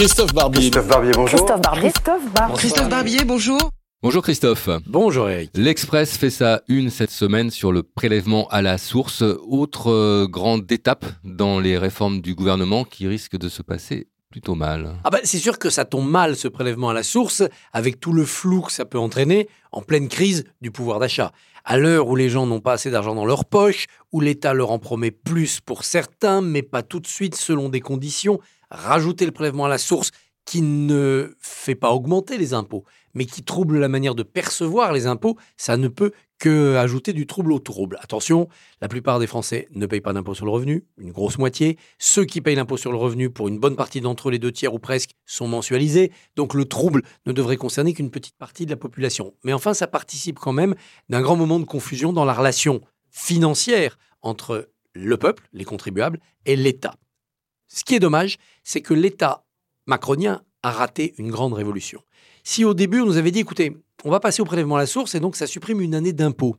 Christophe 0.00 0.32
Barbier. 0.32 0.70
Christophe 0.70 0.88
Barbier, 0.88 1.12
bonjour. 1.14 1.38
Christophe 1.38 1.60
Barbier. 1.60 1.90
Christophe 1.90 2.32
Barbier. 2.32 2.56
Christophe 2.56 2.88
Barbier, 2.88 3.24
bonjour. 3.26 3.70
Bonjour 4.02 4.22
Christophe. 4.22 4.70
Bonjour 4.86 5.28
Eric. 5.28 5.50
L'Express 5.54 6.16
fait 6.16 6.30
sa 6.30 6.62
une 6.68 6.88
cette 6.88 7.10
semaine 7.10 7.50
sur 7.50 7.70
le 7.70 7.82
prélèvement 7.82 8.48
à 8.48 8.62
la 8.62 8.78
source. 8.78 9.22
Autre 9.46 9.90
euh, 9.90 10.26
grande 10.26 10.72
étape 10.72 11.04
dans 11.22 11.60
les 11.60 11.76
réformes 11.76 12.22
du 12.22 12.34
gouvernement 12.34 12.84
qui 12.84 13.08
risque 13.08 13.36
de 13.36 13.50
se 13.50 13.60
passer 13.60 14.08
plutôt 14.30 14.54
mal. 14.54 14.96
Ah 15.04 15.10
bah, 15.10 15.18
c'est 15.22 15.38
sûr 15.38 15.58
que 15.58 15.68
ça 15.68 15.84
tombe 15.84 16.08
mal 16.08 16.34
ce 16.34 16.48
prélèvement 16.48 16.88
à 16.88 16.94
la 16.94 17.02
source 17.02 17.42
avec 17.74 18.00
tout 18.00 18.14
le 18.14 18.24
flou 18.24 18.62
que 18.62 18.72
ça 18.72 18.86
peut 18.86 18.98
entraîner 18.98 19.50
en 19.70 19.82
pleine 19.82 20.08
crise 20.08 20.44
du 20.62 20.70
pouvoir 20.70 20.98
d'achat. 20.98 21.30
À 21.66 21.76
l'heure 21.76 22.08
où 22.08 22.16
les 22.16 22.30
gens 22.30 22.46
n'ont 22.46 22.60
pas 22.60 22.72
assez 22.72 22.90
d'argent 22.90 23.14
dans 23.14 23.26
leur 23.26 23.44
poche, 23.44 23.84
où 24.12 24.22
l'État 24.22 24.54
leur 24.54 24.70
en 24.70 24.78
promet 24.78 25.10
plus 25.10 25.60
pour 25.60 25.84
certains, 25.84 26.40
mais 26.40 26.62
pas 26.62 26.82
tout 26.82 27.00
de 27.00 27.06
suite 27.06 27.34
selon 27.34 27.68
des 27.68 27.80
conditions, 27.80 28.40
rajouter 28.70 29.26
le 29.26 29.32
prélèvement 29.32 29.66
à 29.66 29.68
la 29.68 29.78
source 29.78 30.10
qui 30.44 30.62
ne 30.62 31.36
fait 31.38 31.74
pas 31.74 31.92
augmenter 31.92 32.38
les 32.38 32.54
impôts, 32.54 32.84
mais 33.14 33.24
qui 33.24 33.42
trouble 33.42 33.78
la 33.78 33.88
manière 33.88 34.14
de 34.14 34.22
percevoir 34.22 34.92
les 34.92 35.06
impôts, 35.06 35.36
ça 35.56 35.76
ne 35.76 35.88
peut 35.88 36.12
que 36.40 36.76
ajouter 36.76 37.12
du 37.12 37.26
trouble 37.26 37.52
au 37.52 37.58
trouble. 37.58 37.98
Attention, 38.00 38.48
la 38.80 38.88
plupart 38.88 39.18
des 39.18 39.26
Français 39.26 39.68
ne 39.72 39.86
payent 39.86 40.00
pas 40.00 40.14
d'impôt 40.14 40.34
sur 40.34 40.46
le 40.46 40.50
revenu, 40.50 40.86
une 40.98 41.12
grosse 41.12 41.38
moitié. 41.38 41.78
Ceux 41.98 42.24
qui 42.24 42.40
payent 42.40 42.56
l'impôt 42.56 42.78
sur 42.78 42.90
le 42.90 42.98
revenu, 42.98 43.30
pour 43.30 43.46
une 43.46 43.58
bonne 43.58 43.76
partie 43.76 44.00
d'entre 44.00 44.28
eux, 44.28 44.32
les 44.32 44.38
deux 44.38 44.50
tiers 44.50 44.74
ou 44.74 44.78
presque, 44.78 45.10
sont 45.26 45.46
mensualisés. 45.46 46.10
Donc 46.34 46.54
le 46.54 46.64
trouble 46.64 47.02
ne 47.26 47.32
devrait 47.32 47.58
concerner 47.58 47.92
qu'une 47.92 48.10
petite 48.10 48.36
partie 48.36 48.64
de 48.64 48.70
la 48.70 48.76
population. 48.76 49.34
Mais 49.44 49.52
enfin, 49.52 49.74
ça 49.74 49.86
participe 49.86 50.38
quand 50.38 50.54
même 50.54 50.74
d'un 51.10 51.20
grand 51.20 51.36
moment 51.36 51.60
de 51.60 51.64
confusion 51.64 52.12
dans 52.12 52.24
la 52.24 52.32
relation 52.32 52.80
financière 53.10 53.98
entre 54.22 54.70
le 54.94 55.16
peuple, 55.18 55.46
les 55.52 55.64
contribuables, 55.64 56.20
et 56.46 56.56
l'État. 56.56 56.94
Ce 57.72 57.84
qui 57.84 57.94
est 57.94 58.00
dommage, 58.00 58.36
c'est 58.64 58.80
que 58.80 58.94
l'État 58.94 59.44
macronien 59.86 60.42
a 60.62 60.70
raté 60.72 61.14
une 61.18 61.30
grande 61.30 61.54
révolution. 61.54 62.02
Si 62.42 62.64
au 62.64 62.74
début 62.74 63.00
on 63.00 63.06
nous 63.06 63.16
avait 63.16 63.30
dit, 63.30 63.40
écoutez, 63.40 63.76
on 64.04 64.10
va 64.10 64.18
passer 64.18 64.42
au 64.42 64.44
prélèvement 64.44 64.76
à 64.76 64.80
la 64.80 64.86
source 64.86 65.14
et 65.14 65.20
donc 65.20 65.36
ça 65.36 65.46
supprime 65.46 65.80
une 65.80 65.94
année 65.94 66.12
d'impôt. 66.12 66.56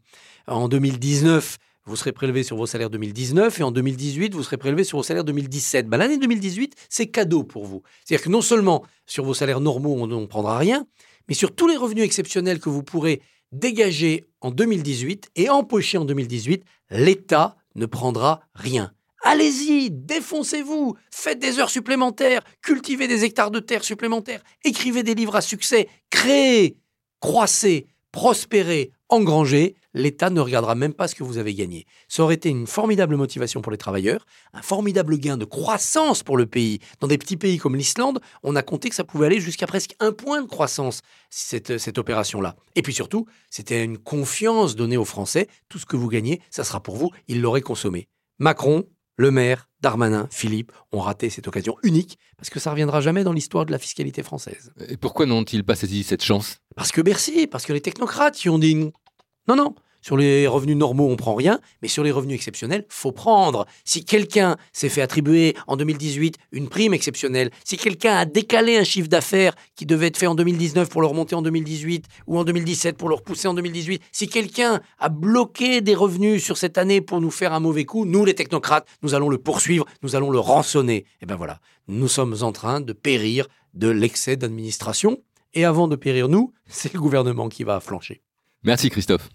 En 0.48 0.70
2019, 0.70 1.58
vous 1.86 1.96
serez 1.96 2.12
prélevé 2.12 2.44
sur 2.44 2.56
vos 2.56 2.66
salaires 2.66 2.90
2019 2.90 3.60
et 3.60 3.64
en 3.64 3.72
2018, 3.72 4.34
vous 4.34 4.44
serez 4.44 4.58
prélevé 4.58 4.84
sur 4.84 5.00
vos 5.00 5.04
salaires 5.04 5.24
2017. 5.24 5.88
Ben, 5.88 5.98
L'année 5.98 6.18
2018, 6.18 6.76
c'est 6.90 7.08
cadeau 7.08 7.44
pour 7.44 7.66
vous. 7.66 7.82
C'est-à-dire 8.06 8.24
que 8.24 8.30
non 8.30 8.42
seulement 8.42 8.86
sur 9.06 9.26
vos 9.26 9.34
salaires 9.34 9.60
normaux, 9.60 9.96
on 9.98 10.08
ne 10.08 10.26
prendra 10.28 10.58
rien, 10.58 10.86
mais 11.28 11.34
sur 11.34 11.54
tous 11.54 11.68
les 11.68 11.76
revenus 11.78 12.06
exceptionnels 12.06 12.60
que 12.60 12.70
vous 12.70 12.84
pourrez 12.84 13.22
dégager 13.52 14.26
en 14.40 14.52
2018 14.52 15.32
et 15.36 15.50
empocher 15.50 15.98
en 15.98 16.06
2018, 16.06 16.64
l'État 16.92 17.58
ne 17.76 17.86
prendra 17.86 18.42
rien. 18.54 18.94
Allez-y, 19.32 19.90
défoncez-vous, 19.92 20.98
faites 21.10 21.40
des 21.40 21.58
heures 21.58 21.70
supplémentaires, 21.70 22.42
cultivez 22.62 23.08
des 23.08 23.24
hectares 23.24 23.50
de 23.50 23.62
terre 23.62 23.86
supplémentaires, 23.86 24.44
écrivez 24.66 25.04
des 25.04 25.16
livres 25.16 25.38
à 25.38 25.42
succès, 25.42 25.88
créez, 26.10 26.76
croissez, 27.22 27.88
prospérez, 28.12 28.92
engrangez. 29.08 29.78
L'État 29.94 30.30
ne 30.30 30.42
regardera 30.42 30.76
même 30.76 30.94
pas 30.94 31.08
ce 31.08 31.16
que 31.16 31.24
vous 31.24 31.38
avez 31.38 31.54
gagné. 31.54 31.86
Ça 32.10 32.24
aurait 32.24 32.36
été 32.36 32.50
une 32.50 32.68
formidable 32.68 33.16
motivation 33.16 33.62
pour 33.62 33.72
les 33.72 33.78
travailleurs, 33.78 34.26
un 34.52 34.62
formidable 34.62 35.18
gain 35.18 35.38
de 35.38 35.46
croissance 35.46 36.24
pour 36.24 36.36
le 36.36 36.46
pays. 36.46 36.80
Dans 37.00 37.08
des 37.08 37.18
petits 37.18 37.38
pays 37.38 37.58
comme 37.58 37.78
l'Islande, 37.78 38.20
on 38.44 38.58
a 38.58 38.64
compté 38.64 38.90
que 38.90 38.96
ça 38.96 39.06
pouvait 39.06 39.28
aller 39.28 39.40
jusqu'à 39.40 39.66
presque 39.66 39.96
un 40.02 40.12
point 40.12 40.42
de 40.42 40.48
croissance, 40.48 41.04
cette, 41.30 41.78
cette 41.78 41.98
opération-là. 41.98 42.58
Et 42.76 42.82
puis 42.82 42.94
surtout, 42.94 43.28
c'était 43.50 43.86
une 43.86 43.98
confiance 43.98 44.76
donnée 44.76 44.98
aux 44.98 45.06
Français. 45.06 45.48
Tout 45.70 45.80
ce 45.80 45.86
que 45.86 45.96
vous 45.96 46.10
gagnez, 46.10 46.42
ça 46.50 46.66
sera 46.66 46.84
pour 46.84 46.98
vous, 46.98 47.12
ils 47.30 47.40
l'auraient 47.40 47.62
consommé. 47.62 48.10
Macron, 48.40 48.86
le 49.22 49.32
maire, 49.32 49.70
Darmanin, 49.82 50.28
Philippe 50.32 50.72
ont 50.92 51.00
raté 51.00 51.30
cette 51.30 51.48
occasion 51.48 51.78
unique 51.84 52.18
parce 52.38 52.50
que 52.50 52.60
ça 52.60 52.72
reviendra 52.72 53.02
jamais 53.02 53.24
dans 53.24 53.34
l'histoire 53.34 53.66
de 53.66 53.72
la 53.72 53.78
fiscalité 53.78 54.24
française. 54.24 54.74
Et 54.90 54.98
pourquoi 54.98 55.26
n'ont-ils 55.28 55.64
pas 55.64 55.76
saisi 55.76 56.04
cette 56.04 56.24
chance? 56.24 56.58
Parce 56.76 56.92
que 56.92 57.02
Bercy, 57.02 57.48
parce 57.48 57.66
que 57.66 57.72
les 57.72 57.82
technocrates 57.82 58.44
y 58.44 58.50
ont 58.50 58.60
dit 58.60 58.76
non, 58.76 59.56
non, 59.56 59.76
sur 60.02 60.18
les 60.18 60.48
revenus 60.48 60.76
normaux, 60.76 61.10
on 61.10 61.16
prend 61.16 61.36
rien, 61.36 61.60
mais 61.82 61.88
sur 61.88 62.04
les 62.04 62.12
revenus 62.12 62.36
exceptionnels, 62.36 62.86
faut 62.90 63.12
prendre. 63.12 63.66
Si 63.86 64.04
quelqu'un 64.04 64.58
s'est 64.74 64.90
fait 64.90 65.02
attribuer 65.02 65.56
en 65.68 65.78
2018 65.78 66.38
une 66.52 66.70
prime 66.70 66.94
exceptionnelle, 66.94 67.52
si 67.64 67.78
quelqu'un 67.78 68.16
a 68.16 68.26
décalé 68.26 68.78
un 68.78 68.84
chiffre 68.84 69.08
d'affaires 69.08 69.54
qui 69.76 69.86
devait 69.86 70.08
être 70.08 70.18
fait 70.18 70.28
en 70.28 70.36
2019 70.36 70.90
pour 70.90 71.02
le 71.02 71.08
remonter 71.08 71.36
en 71.36 71.42
2018 71.42 72.06
ou 72.28 72.38
en 72.38 72.44
2017 72.44 72.98
pour 72.98 73.10
le 73.10 73.16
repousser 73.16 73.48
en 73.48 73.54
2018, 73.54 74.02
si 74.12 74.28
quelqu'un 74.28 74.82
a 75.00 75.10
bloqué 75.10 75.82
des 75.82 75.96
revenus 75.96 76.44
sur 76.44 76.58
cette 76.58 76.78
année 76.78 77.02
pour 77.02 77.22
nous 77.22 77.32
faire 77.32 77.54
un 77.54 77.60
mauvais 77.60 77.86
coup, 77.86 78.06
nous 78.06 78.26
les 78.26 78.34
technocrates, 78.34 78.88
nous 79.04 79.14
allons 79.14 79.30
le 79.30 79.38
poursuivre, 79.38 79.86
nous 80.02 80.16
allons 80.16 80.32
le 80.32 80.40
rançonner. 80.40 81.06
Et 81.22 81.26
ben 81.26 81.36
voilà, 81.36 81.60
nous 81.88 82.08
sommes 82.08 82.36
en 82.42 82.52
train 82.52 82.82
de 82.82 82.94
périr 82.94 83.48
de 83.74 83.90
l'excès 83.90 84.36
d'administration. 84.36 85.20
Et 85.54 85.66
avant 85.66 85.88
de 85.88 85.96
périr 85.96 86.30
nous, 86.30 86.54
c'est 86.68 86.94
le 86.94 87.00
gouvernement 87.00 87.50
qui 87.50 87.64
va 87.64 87.80
flancher. 87.80 88.22
Merci 88.64 88.90
Christophe. 88.90 89.30